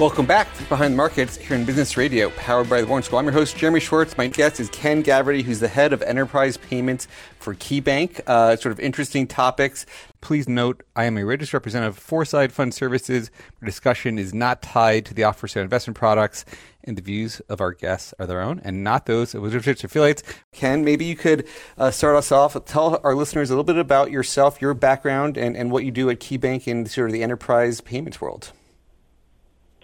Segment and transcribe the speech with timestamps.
[0.00, 3.18] Welcome back to Behind the Markets here in Business Radio, powered by the Wharton School.
[3.18, 4.16] I'm your host, Jeremy Schwartz.
[4.16, 7.06] My guest is Ken Gavrity, who's the head of enterprise payments
[7.38, 8.22] for KeyBank.
[8.26, 9.84] Uh, sort of interesting topics.
[10.22, 13.30] Please note, I am a registered representative of Foreside Fund Services.
[13.60, 16.46] Our discussion is not tied to the offer of investment products,
[16.82, 20.22] and the views of our guests are their own and not those of Wizards affiliates.
[20.52, 21.46] Ken, maybe you could
[21.76, 22.56] uh, start us off.
[22.64, 26.08] Tell our listeners a little bit about yourself, your background, and, and what you do
[26.08, 28.52] at KeyBank in sort of the enterprise payments world.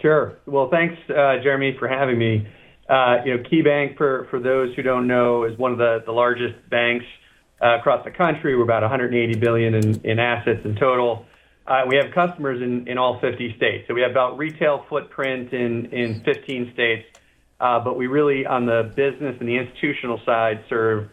[0.00, 0.38] Sure.
[0.46, 2.46] Well, thanks, uh, Jeremy, for having me.
[2.88, 6.54] Uh, you know, KeyBank, for, for those who don't know, is one of the, largest
[6.70, 7.04] banks
[7.62, 8.56] uh, across the country.
[8.56, 11.24] We're about 180 billion in, in assets in total.
[11.88, 13.88] We have customers in, all 50 states.
[13.88, 17.06] So we have about retail footprint in, in 15 states.
[17.58, 21.08] But we really, on the business and the institutional side, serve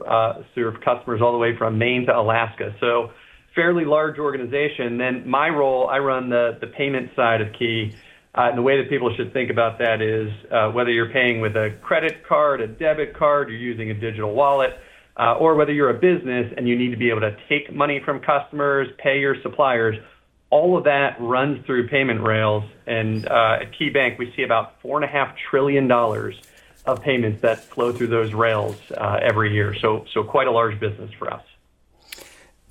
[0.53, 2.75] serve customers all the way from Maine to Alaska.
[2.79, 3.11] So
[3.55, 4.99] fairly large organization.
[4.99, 7.95] Then my role, I run the payment side of Key.
[8.35, 11.39] Uh, and the way that people should think about that is uh, whether you're paying
[11.39, 14.71] with a credit card, a debit card, you're using a digital wallet,
[15.17, 18.01] uh, or whether you're a business and you need to be able to take money
[18.03, 19.95] from customers, pay your suppliers,
[20.49, 22.63] all of that runs through payment rails.
[22.87, 28.75] And at KeyBank, we see about $4.5 trillion of payments that flow through those rails
[28.99, 29.75] every year.
[29.75, 31.43] So, so quite a large business for us.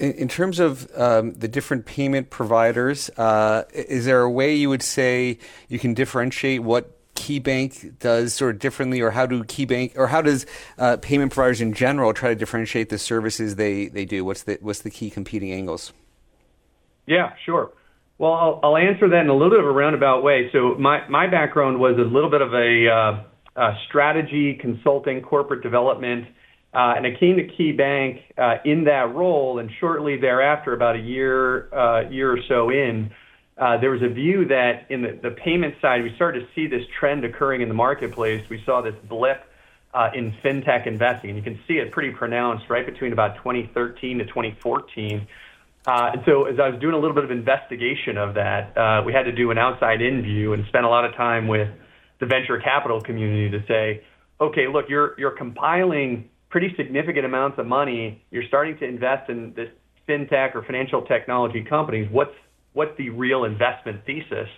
[0.03, 4.83] In, terms of um, the different payment providers, uh, is there a way you would
[4.83, 10.08] say you can differentiate what KeyBank does sort of differently, or how do KeyBank or
[10.08, 10.45] how does
[10.77, 14.25] uh, payment providers in general try to differentiate the services they, they do?
[14.25, 15.92] What's the what's the key competing angles?
[17.06, 17.70] Yeah, sure.
[18.19, 20.51] Well, I'll, I'll answer that in a little bit of a roundabout way.
[20.52, 25.62] So my my background was a little bit of a, uh, a strategy, consulting, corporate
[25.62, 26.27] development
[26.75, 31.01] uh, and I came to KeyBank uh, in that role, and shortly thereafter, about a
[31.01, 33.11] year, uh, year or so in,
[33.59, 36.67] uh, there was a view that in the, the payment side, we started to see
[36.67, 38.43] this trend occurring in the marketplace.
[38.49, 39.45] We saw this blip
[39.93, 44.19] uh, in fintech investing, and you can see it pretty pronounced right between about 2013
[44.19, 45.27] to 2014.
[45.85, 49.13] Uh, and so, as I was doing a little bit of investigation of that, we
[49.13, 51.69] had to do an outside-in view and spend a lot of time with
[52.19, 54.03] the venture capital community to say,
[54.41, 58.23] okay, look, you're you're compiling pretty significant amounts of money.
[58.30, 59.70] You're starting to invest in this
[60.08, 62.08] fintech or financial technology companies.
[62.13, 62.35] What's
[62.74, 64.48] what's the real investment thesis?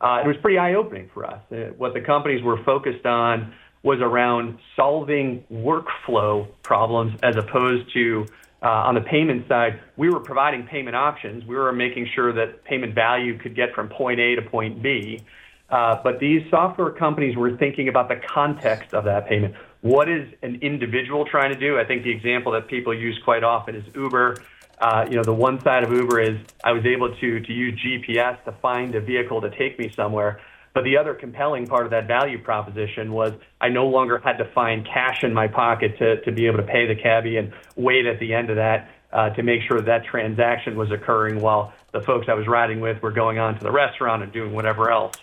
[0.00, 1.42] Uh, it was pretty eye-opening for us.
[1.50, 3.52] Uh, what the companies were focused on
[3.82, 8.26] was around solving workflow problems as opposed to
[8.62, 11.44] uh, on the payment side, we were providing payment options.
[11.46, 15.22] We were making sure that payment value could get from point A to point B.
[15.70, 19.54] Uh, but these software companies were thinking about the context of that payment.
[19.82, 21.78] What is an individual trying to do?
[21.78, 24.36] I think the example that people use quite often is Uber.
[24.78, 27.80] Uh, you know, the one side of Uber is I was able to to use
[27.80, 30.40] GPS to find a vehicle to take me somewhere.
[30.72, 34.44] But the other compelling part of that value proposition was I no longer had to
[34.52, 38.06] find cash in my pocket to, to be able to pay the cabbie and wait
[38.06, 42.00] at the end of that uh, to make sure that, transaction was occurring while the
[42.00, 45.14] folks I was riding with were going on to the restaurant and doing whatever else.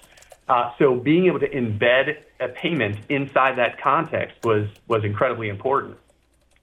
[0.49, 5.97] Uh, so being able to embed a payment inside that context was was incredibly important.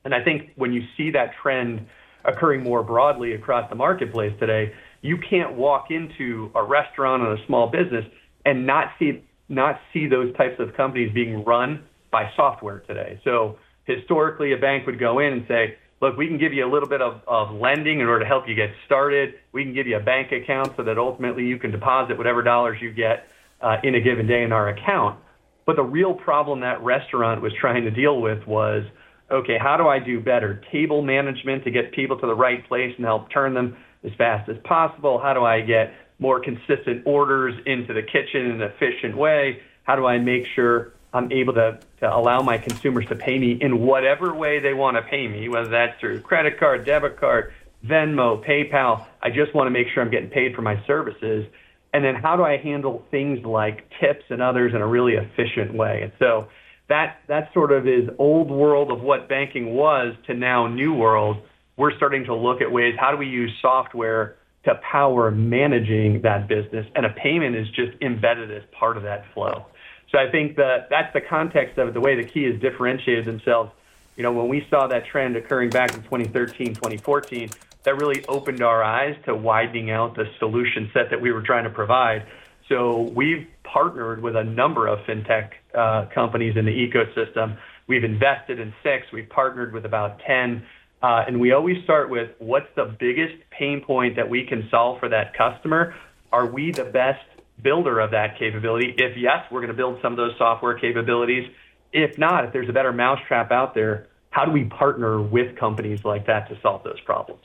[0.05, 1.87] And I think when you see that trend
[2.25, 7.47] occurring more broadly across the marketplace today, you can't walk into a restaurant or a
[7.47, 8.05] small business
[8.45, 13.21] and not see not see those types of companies being run by software today.
[13.25, 16.71] So historically, a bank would go in and say, look, we can give you a
[16.71, 19.35] little bit of, of lending in order to help you get started.
[19.53, 22.79] We can give you a bank account so that ultimately you can deposit whatever dollars
[22.81, 23.29] you get
[23.61, 25.19] uh, in a given day in our account.
[25.67, 28.85] But the real problem that restaurant was trying to deal with was,
[29.31, 32.95] okay, how do I do better table management to get people to the right place
[32.97, 35.19] and help turn them as fast as possible?
[35.19, 39.61] How do I get more consistent orders into the kitchen in an efficient way?
[39.85, 43.53] How do I make sure I'm able to, to allow my consumers to pay me
[43.53, 47.55] in whatever way they want to pay me, whether that's through credit card, debit card,
[47.87, 49.07] Venmo, PayPal.
[49.23, 51.47] I just want to make sure I'm getting paid for my services
[51.95, 55.73] and then how do I handle things like tips and others in a really efficient
[55.73, 56.03] way?
[56.03, 56.49] And so
[56.89, 61.39] that that sort of is old world of what banking was to now new world.
[61.77, 66.49] We're starting to look at ways how do we use software to power managing that
[66.49, 69.67] business, and a payment is just embedded as part of that flow.
[70.11, 73.25] So I think that that's the context of it, the way the key has differentiated
[73.25, 73.71] themselves
[74.17, 77.51] you know, when we saw that trend occurring back in 2013, 2014,
[77.85, 81.65] that really opened our eyes to widening out the solution set that we were trying
[81.65, 82.27] to provide.
[82.69, 87.59] So we've partnered with a number of fintech uh, companies in the ecosystem.
[87.87, 89.07] We've invested in six.
[89.13, 90.65] We've partnered with about 10.
[91.03, 94.99] Uh, and we always start with what's the biggest pain point that we can solve
[95.01, 95.95] for that customer?
[96.33, 97.25] Are we the best
[97.63, 98.95] builder of that capability?
[98.97, 101.51] If yes, we're going to build some of those software capabilities.
[101.93, 106.05] If not, if there's a better mousetrap out there, how do we partner with companies
[106.05, 107.45] like that to solve those problems?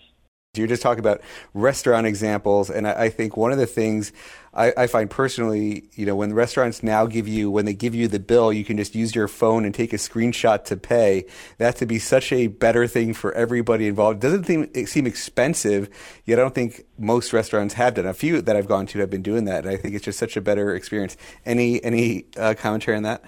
[0.59, 1.21] You're just talking about
[1.53, 4.11] restaurant examples, and I, I think one of the things
[4.53, 8.07] I, I, find personally, you know, when restaurants now give you, when they give you
[8.07, 11.25] the bill, you can just use your phone and take a screenshot to pay.
[11.59, 14.17] That to be such a better thing for everybody involved.
[14.17, 15.89] It doesn't seem, it seem expensive,
[16.25, 18.07] yet I don't think most restaurants have done.
[18.07, 20.19] A few that I've gone to have been doing that, and I think it's just
[20.19, 21.15] such a better experience.
[21.45, 23.23] Any any uh, commentary on that?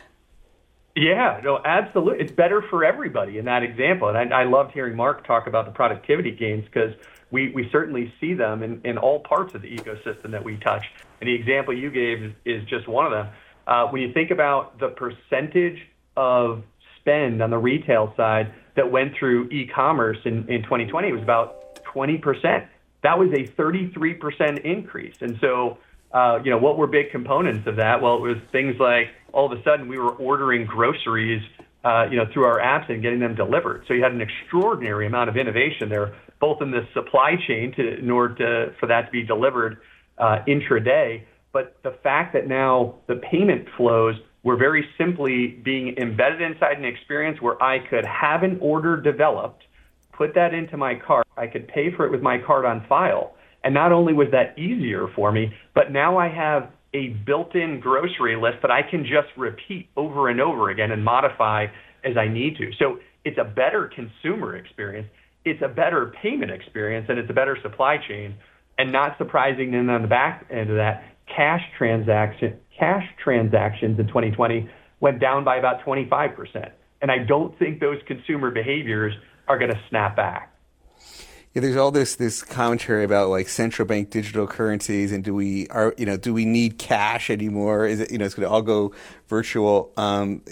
[0.95, 2.25] Yeah, no, absolutely.
[2.25, 4.09] It's better for everybody in that example.
[4.09, 6.93] And I, I loved hearing Mark talk about the productivity gains because
[7.31, 10.85] we, we certainly see them in, in all parts of the ecosystem that we touch.
[11.19, 13.27] And the example you gave is, is just one of them.
[13.65, 15.79] Uh, when you think about the percentage
[16.17, 16.63] of
[16.99, 21.83] spend on the retail side that went through e-commerce in, in 2020, it was about
[21.85, 22.67] 20%.
[23.03, 25.15] That was a 33% increase.
[25.21, 25.77] And so
[26.13, 28.01] uh, you know, what were big components of that?
[28.01, 31.41] Well, it was things like all of a sudden we were ordering groceries,
[31.85, 33.85] uh, you know, through our apps and getting them delivered.
[33.87, 37.99] So you had an extraordinary amount of innovation there, both in the supply chain to,
[37.99, 39.77] in order to, for that to be delivered
[40.17, 41.23] uh, intraday,
[41.53, 46.85] but the fact that now the payment flows were very simply being embedded inside an
[46.85, 49.63] experience where I could have an order developed,
[50.11, 53.35] put that into my cart, I could pay for it with my card on file
[53.63, 58.35] and not only was that easier for me, but now I have a built-in grocery
[58.35, 61.67] list that I can just repeat over and over again and modify
[62.03, 62.71] as I need to.
[62.79, 65.07] So it's a better consumer experience.
[65.43, 68.35] It's a better payment experience and it's a better supply chain.
[68.77, 74.07] And not surprising, then on the back end of that, cash transaction cash transactions in
[74.07, 74.67] 2020
[74.99, 76.71] went down by about 25%.
[77.01, 79.13] And I don't think those consumer behaviors
[79.47, 80.51] are going to snap back
[81.53, 85.67] yeah, there's all this this commentary about like central bank digital currencies and do we
[85.67, 87.85] are you know do we need cash anymore?
[87.85, 88.93] Is it you know it's going to all go
[89.27, 89.91] virtual?
[89.97, 90.43] Um,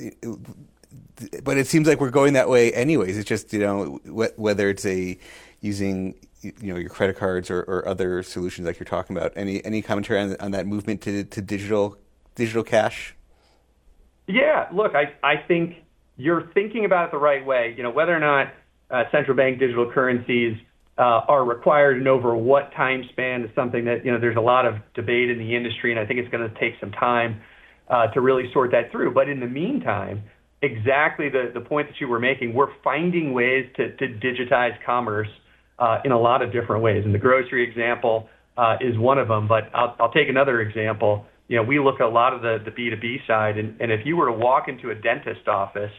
[1.43, 3.17] but it seems like we're going that way anyways.
[3.17, 5.17] It's just you know wh- whether it's a
[5.61, 9.33] using you know your credit cards or, or other solutions like you're talking about.
[9.35, 11.97] Any any commentary on, on that movement to to digital
[12.35, 13.15] digital cash?
[14.27, 15.77] Yeah, look, I I think
[16.17, 17.73] you're thinking about it the right way.
[17.75, 18.53] You know whether or not
[18.91, 20.57] uh, central bank digital currencies
[20.99, 24.41] uh, are required and over what time span is something that, you know, there's a
[24.41, 27.41] lot of debate in the industry, and I think it's going to take some time
[27.87, 29.13] uh, to really sort that through.
[29.13, 30.23] But in the meantime,
[30.61, 35.29] exactly the, point that you were making, we're finding ways to, digitize commerce
[35.79, 37.03] uh, in a lot of different ways.
[37.05, 41.25] And the grocery example uh, is one of them, but I'll, take another example.
[41.47, 44.17] You know, we look at a lot of the, the B2B side, and, if you
[44.17, 45.91] were to walk into a dentist office,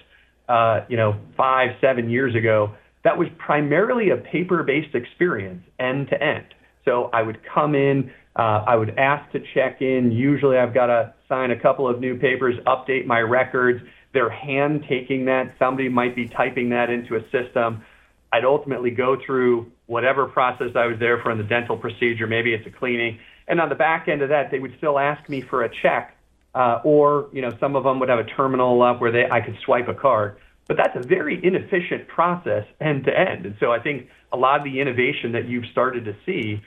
[0.49, 2.75] uh, you know, five, seven years ago,
[3.05, 6.45] that was primarily a paper-based experience end to end.
[6.85, 10.13] So I would come in, I would ask to check in.
[10.13, 13.81] Usually I've got to sign a couple of new papers, update my records.
[14.13, 15.55] They're hand taking that.
[15.59, 17.85] Somebody might be typing that into a system.
[18.33, 22.27] I'd ultimately go through whatever process I was there for in the dental procedure.
[22.27, 23.19] Maybe it's a cleaning.
[23.49, 26.17] And on the back end of that, they would still ask me for a check,
[26.55, 29.41] uh, or you know, some of them would have a terminal up where they I
[29.41, 30.37] could swipe a card.
[30.69, 33.45] But that's a very inefficient process end to end.
[33.45, 36.63] And so I think a lot of the innovation that you've started to see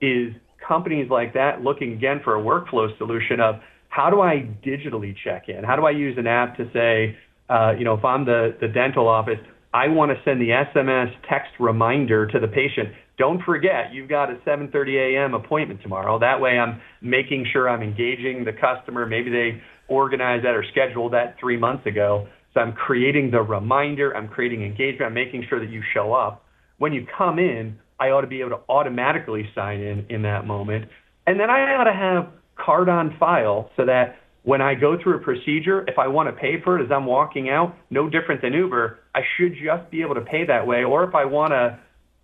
[0.00, 0.34] is
[0.66, 3.60] companies like that looking again for a workflow solution of
[3.92, 5.64] how do I digitally check in?
[5.64, 7.14] How do I use an app to say,
[7.50, 9.38] uh, you know, if I'm the, the dental office,
[9.74, 12.88] I want to send the SMS text reminder to the patient.
[13.18, 15.34] Don't forget, you've got a 7:30 a.m.
[15.34, 16.18] appointment tomorrow.
[16.18, 19.04] That way, I'm making sure I'm engaging the customer.
[19.04, 22.26] Maybe they organized that or scheduled that three months ago.
[22.54, 26.46] So I'm creating the reminder, I'm creating engagement, I'm making sure that you show up.
[26.78, 30.46] When you come in, I ought to be able to automatically sign in in that
[30.46, 30.86] moment.
[31.26, 35.16] And then I ought to have card on file so that when I go through
[35.16, 38.42] a procedure, if I want to pay for it as I'm walking out, no different
[38.42, 40.82] than Uber, I should just be able to pay that way.
[40.82, 41.78] Or if I want to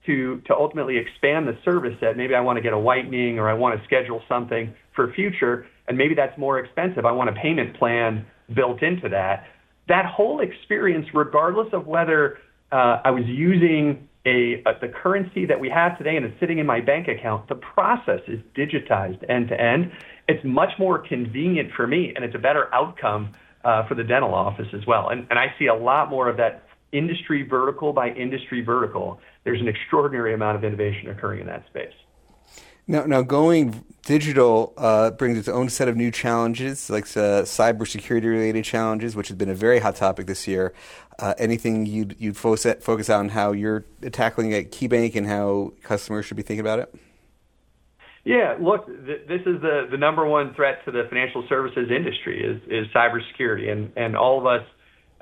[0.06, 3.48] to to ultimately expand the service set, maybe I want to get a whitening or
[3.48, 7.04] I want to schedule something for future, and maybe that's more expensive.
[7.04, 9.46] I want a payment plan built into that
[9.88, 12.38] that whole experience, regardless of whether
[12.70, 16.58] uh, I was using a, a, the currency that we have today and it's sitting
[16.58, 19.90] in my bank account, the process is digitized end to end.
[20.28, 23.32] It's much more convenient for me, and it's a better outcome
[23.64, 25.08] uh, for the dental office as well.
[25.08, 29.60] And, and I see a lot more of that industry vertical by industry vertical, there's
[29.60, 31.92] an extraordinary amount of innovation occurring in that space.
[32.86, 38.24] Now, now going digital uh, brings its own set of new challenges, like uh, cybersecurity
[38.24, 40.72] related challenges, which has been a very hot topic this year.
[41.18, 46.24] Uh, anything you'd, you'd focus, focus on how you're tackling at KeyBank and how customers
[46.24, 46.94] should be thinking about it?
[48.28, 52.44] Yeah, look, th- this is the, the number one threat to the financial services industry
[52.44, 53.72] is, is cybersecurity.
[53.72, 54.68] And, and all of us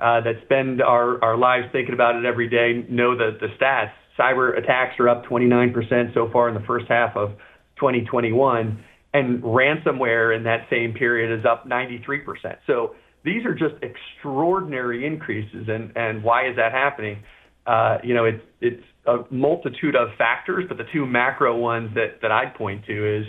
[0.01, 3.91] uh, that spend our, our lives thinking about it every day know the, the stats.
[4.19, 7.29] Cyber attacks are up 29% so far in the first half of
[7.77, 8.83] 2021,
[9.13, 12.57] and ransomware in that same period is up 93%.
[12.67, 15.69] So these are just extraordinary increases.
[15.69, 17.23] And, and why is that happening?
[17.65, 22.21] Uh, you know, it's, it's a multitude of factors, but the two macro ones that,
[22.21, 23.25] that I'd point to is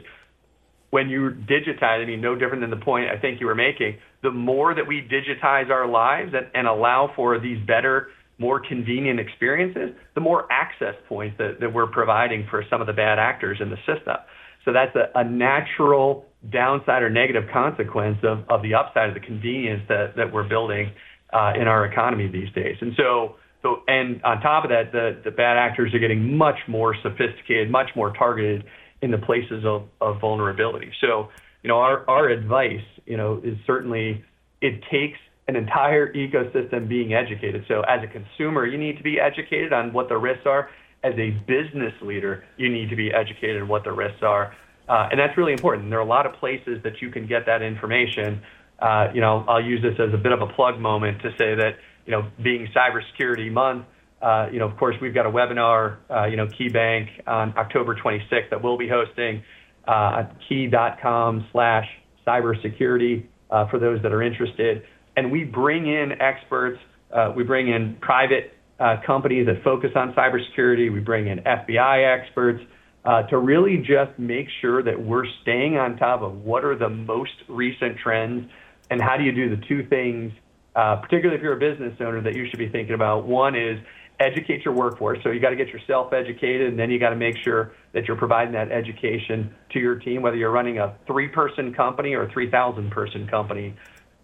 [0.90, 3.98] when you digitize, I mean, no different than the point I think you were making,
[4.22, 8.08] the more that we digitize our lives and, and allow for these better,
[8.38, 12.92] more convenient experiences, the more access points that, that we're providing for some of the
[12.92, 14.16] bad actors in the system.
[14.64, 19.20] So that's a, a natural downside or negative consequence of, of the upside of the
[19.20, 20.92] convenience that, that we're building
[21.32, 22.76] uh, in our economy these days.
[22.80, 23.36] And so,
[23.68, 27.70] so, and on top of that, the, the bad actors are getting much more sophisticated,
[27.70, 28.64] much more targeted
[29.02, 30.92] in the places of, of vulnerability.
[31.00, 31.28] So,
[31.62, 34.24] you know, our, our advice, you know, is certainly
[34.60, 37.64] it takes an entire ecosystem being educated.
[37.68, 40.70] So as a consumer, you need to be educated on what the risks are.
[41.04, 44.54] As a business leader, you need to be educated on what the risks are.
[44.88, 45.90] Uh, and that's really important.
[45.90, 48.40] There are a lot of places that you can get that information.
[48.78, 51.54] Uh, you know, I'll use this as a bit of a plug moment to say
[51.54, 51.76] that,
[52.08, 53.84] you know, being Cybersecurity Month,
[54.22, 57.94] uh, you know, of course, we've got a webinar, uh, you know, KeyBank on October
[57.94, 59.42] 26th that we'll be hosting
[59.86, 61.86] uh, at key.com slash
[62.26, 64.84] cybersecurity uh, for those that are interested.
[65.18, 66.80] And we bring in experts.
[67.12, 70.90] Uh, we bring in private uh, companies that focus on cybersecurity.
[70.90, 72.64] We bring in FBI experts
[73.04, 76.88] uh, to really just make sure that we're staying on top of what are the
[76.88, 78.50] most recent trends
[78.90, 80.32] and how do you do the two things,
[80.78, 83.26] uh, particularly if you're a business owner, that you should be thinking about.
[83.26, 83.80] One is
[84.20, 85.18] educate your workforce.
[85.24, 88.04] So you got to get yourself educated, and then you got to make sure that
[88.06, 92.28] you're providing that education to your team, whether you're running a three-person company or a
[92.30, 93.74] 3,000-person company.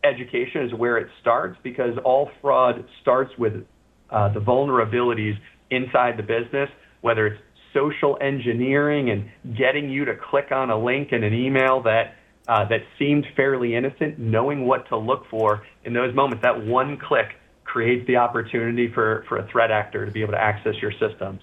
[0.05, 3.67] Education is where it starts because all fraud starts with
[4.11, 5.35] uh, the vulnerabilities
[5.71, 6.69] inside the business,
[7.01, 7.43] whether it's
[7.73, 12.15] social engineering and getting you to click on a link in an email that
[12.49, 16.43] uh, that seemed fairly innocent, knowing what to look for in those moments.
[16.43, 17.29] That one click
[17.65, 21.41] creates the opportunity for, for a threat actor to be able to access your systems.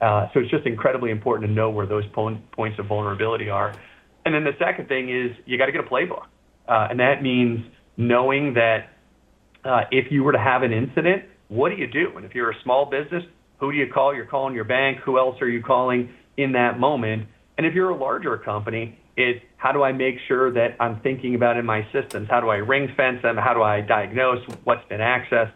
[0.00, 3.74] Uh, so it's just incredibly important to know where those po- points of vulnerability are.
[4.24, 6.26] And then the second thing is you got to get a playbook.
[6.68, 7.60] Uh, and that means
[7.96, 8.90] knowing that
[9.64, 12.12] uh, if you were to have an incident, what do you do?
[12.16, 13.22] And if you're a small business,
[13.58, 14.14] who do you call?
[14.14, 14.98] You're calling your bank.
[15.04, 17.28] Who else are you calling in that moment?
[17.58, 21.34] And if you're a larger company, it's how do I make sure that I'm thinking
[21.34, 22.28] about in my systems?
[22.30, 23.36] How do I ring fence them?
[23.36, 25.52] How do I diagnose what's been accessed?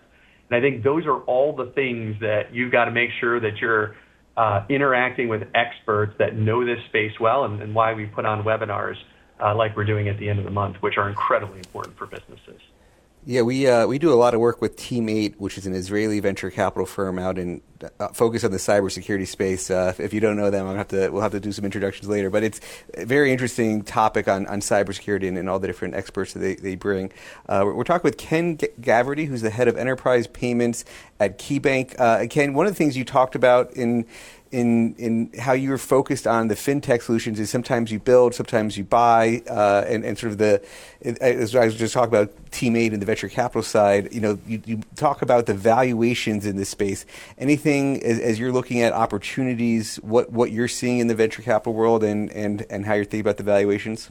[0.48, 3.56] And I think those are all the things that you've got to make sure that
[3.58, 3.96] you're
[4.36, 8.44] uh, interacting with experts that know this space well, and, and why we put on
[8.44, 8.96] webinars
[9.40, 12.06] uh, like we're doing at the end of the month, which are incredibly important for
[12.06, 12.60] businesses.
[13.28, 16.21] Yeah, we uh, we do a lot of work with Team8, which is an Israeli
[16.21, 17.61] venture capital firm out in
[17.99, 19.68] uh, focus on the cybersecurity space.
[19.68, 22.09] Uh, if you don't know them, I'll have to we'll have to do some introductions
[22.09, 22.30] later.
[22.30, 22.61] But it's
[22.95, 26.54] a very interesting topic on, on cybersecurity and, and all the different experts that they,
[26.54, 27.11] they bring.
[27.49, 30.85] Uh, we're, we're, talking with Ken G- Gavrity, who's the head of enterprise payments
[31.18, 31.99] at KeyBank.
[31.99, 34.06] Uh, Ken, one of the things you talked about in
[34.56, 38.84] in in how you're focused on the fintech solutions is sometimes you build, sometimes you
[38.84, 40.64] buy, uh, and, and sort of the
[41.20, 44.12] as I was just talking about Team8 and the venture capital side.
[44.14, 47.04] You know, you, you talk about the valuations in this space.
[47.36, 51.75] Anything as, as, you're looking at opportunities, what what you're seeing in the venture capital
[51.75, 54.10] world, and and and how you're thinking about the valuations.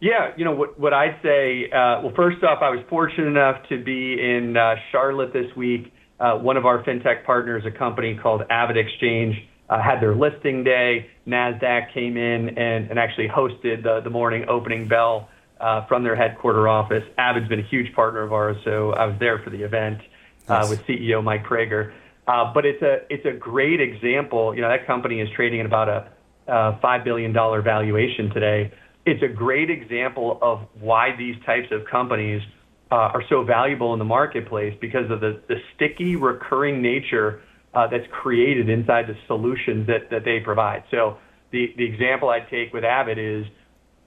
[0.00, 1.68] Yeah, you know what what I'd say.
[1.68, 5.92] Uh, well, first off, I was fortunate enough to be in uh, Charlotte this week
[6.32, 11.10] one of our fintech partners, a company called AvidXchange, uh, had their listing day.
[11.26, 15.28] NASDAQ came in and, and actually hosted the, the morning opening bell
[15.60, 17.04] uh, from their headquarter office.
[17.16, 20.00] Avid's been a huge partner of ours, so I was there for the event
[20.48, 20.70] uh, nice.
[20.70, 21.92] with CEO Mike Praeger.
[22.26, 24.54] Uh, but it's a it's a great example.
[24.54, 28.72] You know that company is trading at about a uh, five billion dollar valuation today.
[29.04, 32.53] It's a great example of why these types of companies uh,
[32.90, 35.40] are so valuable in the marketplace because of the,
[35.74, 37.42] sticky, recurring nature
[37.74, 40.84] uh, that's created inside the solutions that, that they provide.
[40.90, 41.18] So
[41.50, 43.46] the, the example I'd take with Avid is,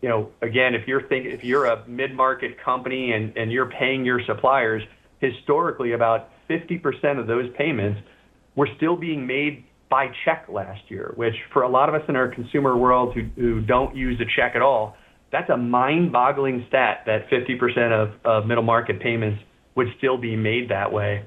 [0.01, 4.22] you know, again, if you're think, if you're a mid-market company and, you're paying your
[4.25, 4.84] suppliers,
[5.19, 8.00] historically about 50% of those payments
[8.55, 12.15] were still being made by check last year, which for a lot of us in
[12.15, 14.96] our consumer world who, who don't use a check at all,
[15.31, 19.41] that's a mind-boggling stat that 50% of, of middle market payments
[19.75, 21.25] would still be made that way.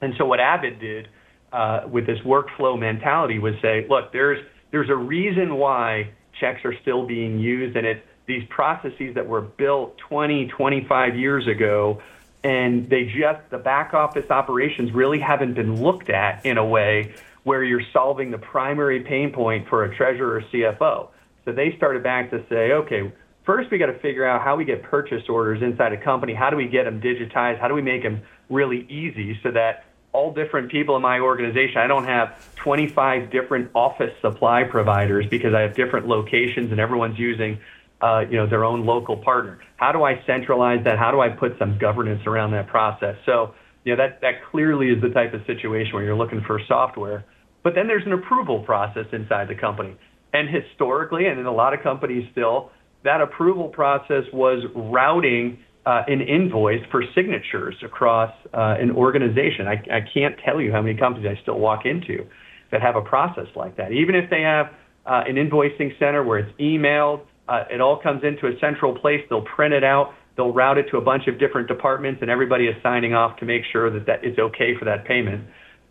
[0.00, 1.08] And so what Avid did
[1.52, 6.74] uh, with this workflow mentality was say, look, there's there's a reason why checks are
[6.82, 12.02] still being used, and it's these processes that were built 20, 25 years ago,
[12.44, 17.14] and they just the back office operations really haven't been looked at in a way
[17.44, 21.08] where you're solving the primary pain point for a treasurer or CFO.
[21.46, 23.10] So they started back to say, okay,
[23.48, 26.34] first we got to figure out how we get purchase orders inside a company.
[26.34, 27.58] How do we get them digitized?
[27.58, 31.78] How do we make them really easy so that all different people in my organization.
[31.78, 37.18] I don't have 25 different office supply providers because I have different locations and everyone's
[37.18, 37.58] using
[38.00, 39.60] uh, you know, their own local partner.
[39.76, 40.98] How do I centralize that?
[40.98, 43.16] How do I put some governance around that process?
[43.26, 46.60] So, you know, that, that clearly is the type of situation where you're looking for
[46.68, 47.24] software.
[47.62, 49.96] But then there's an approval process inside the company.
[50.32, 52.70] And historically, and in a lot of companies still,
[53.08, 59.66] that approval process was routing uh, an invoice for signatures across uh, an organization.
[59.66, 62.26] I, I can't tell you how many companies I still walk into
[62.70, 63.92] that have a process like that.
[63.92, 64.66] Even if they have
[65.06, 69.20] uh, an invoicing center where it's emailed, uh, it all comes into a central place.
[69.30, 70.12] They'll print it out.
[70.36, 73.46] They'll route it to a bunch of different departments, and everybody is signing off to
[73.46, 75.46] make sure that that is okay for that payment.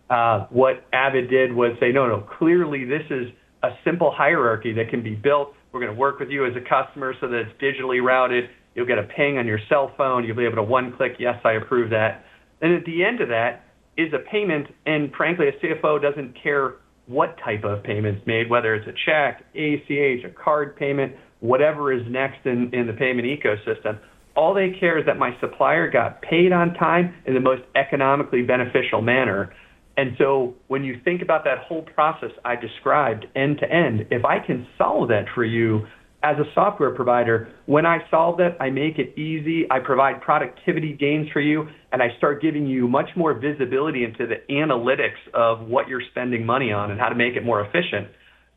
[0.10, 3.28] Uh, what Avid did was say, no, no, clearly this is
[3.64, 5.54] a simple hierarchy that can be built.
[5.78, 8.46] We're going to work with you as a customer so that it's digitally routed.
[8.74, 10.24] You'll get a ping on your cell phone.
[10.24, 12.26] You'll be able to one click, yes, I approve that.
[12.64, 13.66] And at the end of that
[13.96, 18.74] is a payment, and frankly, a CFO doesn't care what type of payment's made, whether
[18.74, 24.00] it's a check, ACH, a card payment, whatever is next in, in the payment ecosystem.
[24.36, 28.42] All they care is that my supplier got paid on time in the most economically
[28.42, 29.54] beneficial manner.
[29.98, 34.24] And so when you think about that whole process I described end to end, if
[34.24, 35.88] I can solve that for you
[36.24, 40.93] as a software provider, when I solve that, I make it easy, I provide productivity
[40.93, 45.67] gains for you, and I start giving you much more visibility into the analytics of
[45.67, 48.08] what you're spending money on and how to make it more efficient.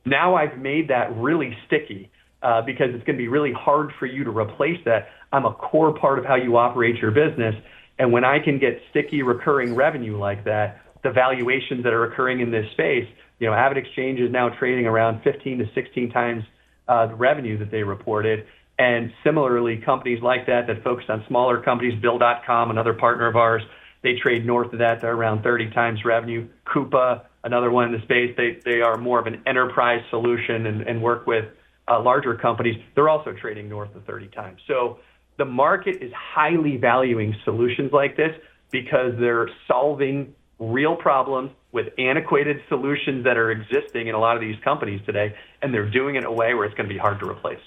[0.05, 2.11] Now I've made that really sticky
[2.43, 5.09] uh, because it's going to be really hard for you to replace that.
[5.33, 7.55] I'm a core part of how you operate your business.
[7.99, 12.41] And when I can get sticky recurring revenue like that, the valuations that are occurring
[12.41, 13.09] in this space,
[13.39, 16.45] you know, AvidXchange is now trading around 15 to 16 times
[16.89, 18.47] uh, the revenue that they reported.
[18.79, 23.63] And similarly, companies like that that focus on smaller companies, Bill.com, another partner of ours,
[24.03, 25.01] they trade north of that.
[25.01, 26.49] They're around 30 times revenue.
[26.67, 30.83] Coupa, another one in the space, they, they are more of an enterprise solution and,
[30.83, 31.45] and work with
[31.89, 32.77] uh, larger companies.
[32.95, 34.61] They're also trading north of 30 times.
[34.67, 34.99] So
[35.37, 38.33] the market is highly valuing solutions like this
[38.71, 44.43] because they're solving real problems with antiquated solutions that are existing in a lot of
[44.43, 46.99] these companies today, and they're doing it in a way where it's going to be
[46.99, 47.61] hard to replace.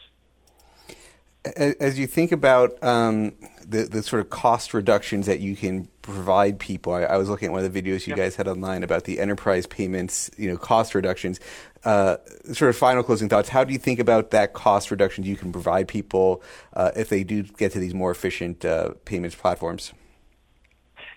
[1.57, 3.33] As you think about um,
[3.67, 7.47] the, the sort of cost reductions that you can provide people, I, I was looking
[7.47, 8.17] at one of the videos you yep.
[8.17, 11.41] guys had online about the enterprise payments, you know, cost reductions.
[11.83, 12.15] Uh,
[12.53, 13.49] sort of final closing thoughts.
[13.49, 16.41] How do you think about that cost reduction you can provide people
[16.73, 19.91] uh, if they do get to these more efficient uh, payments platforms?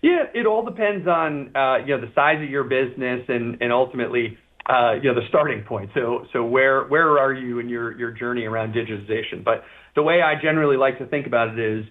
[0.03, 3.73] Yeah, it all depends on uh, you know the size of your business and and
[3.73, 5.91] ultimately uh, you know the starting point.
[5.95, 9.45] So so where where are you in your your journey around digitization?
[9.45, 11.87] But the way I generally like to think about it is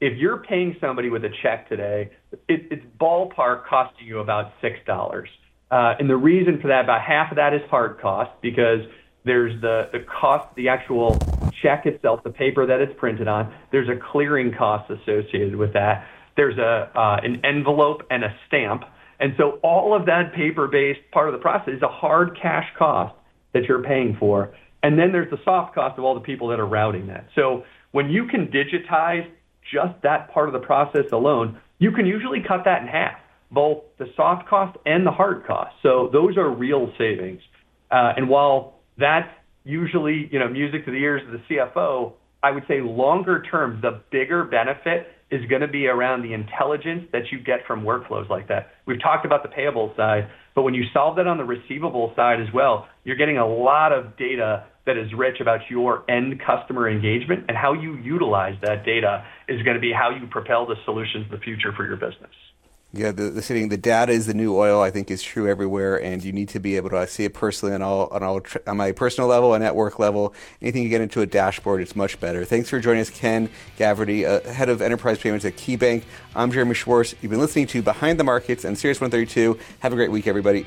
[0.00, 2.10] if you're paying somebody with a check today,
[2.48, 5.28] it, it's ballpark costing you about six dollars.
[5.70, 8.80] Uh, and the reason for that, about half of that is hard cost because
[9.24, 11.18] there's the, the cost, the actual
[11.62, 13.54] check itself, the paper that it's printed on.
[13.70, 18.84] There's a clearing cost associated with that there's a uh, an envelope and a stamp.
[19.18, 23.14] And so all of that paper-based part of the process is a hard cash cost
[23.52, 24.54] that you're paying for.
[24.82, 27.26] And then there's the soft cost of all the people that are routing that.
[27.34, 29.28] So when you can digitize
[29.70, 33.18] just that part of the process alone, you can usually cut that in half,
[33.50, 35.74] both the soft cost and the hard cost.
[35.82, 37.42] So those are real savings.
[37.90, 39.28] Uh, and while that's
[39.64, 43.80] usually, you know, music to the ears of the CFO, I would say longer term,
[43.82, 48.28] the bigger benefit is going to be around the intelligence that you get from workflows
[48.28, 48.70] like that.
[48.86, 52.40] We've talked about the payable side, but when you solve that on the receivable side
[52.40, 56.88] as well, you're getting a lot of data that is rich about your end customer
[56.88, 60.74] engagement and how you utilize that data is going to be how you propel the
[60.84, 62.32] solutions of the future for your business.
[62.92, 64.82] Yeah, the, the saying the data is the new oil.
[64.82, 67.72] I think is true everywhere, and you need to be able to see it personally
[67.72, 70.34] on all on all on my personal level and network level.
[70.60, 72.44] Anything you get into a dashboard, it's much better.
[72.44, 73.48] Thanks for joining us, Ken
[73.78, 76.02] Gavrity, uh, head of enterprise payments at KeyBank.
[76.34, 77.14] I'm Jeremy Schwartz.
[77.22, 79.56] You've been listening to Behind the Markets and Sirius 132.
[79.80, 80.66] Have a great week, everybody.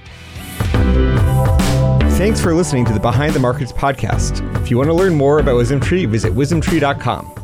[2.16, 4.62] Thanks for listening to the Behind the Markets podcast.
[4.62, 7.43] If you want to learn more about WisdomTree, visit wisdomtree.com.